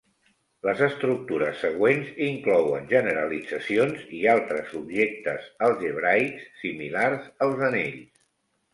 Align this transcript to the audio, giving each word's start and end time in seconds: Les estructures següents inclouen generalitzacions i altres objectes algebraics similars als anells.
Les 0.67 0.79
estructures 0.85 1.59
següents 1.65 2.09
inclouen 2.29 2.89
generalitzacions 2.95 4.09
i 4.23 4.25
altres 4.35 4.75
objectes 4.83 5.55
algebraics 5.71 6.53
similars 6.67 7.33
als 7.51 7.67
anells. 7.73 8.23